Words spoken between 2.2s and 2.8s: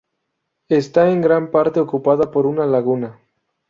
por una